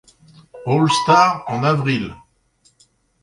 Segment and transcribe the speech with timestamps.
[0.65, 2.15] All-Stars en avril.